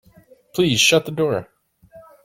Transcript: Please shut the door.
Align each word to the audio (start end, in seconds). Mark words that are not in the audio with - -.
Please 0.55 0.79
shut 0.81 1.05
the 1.05 1.11
door. 1.11 1.47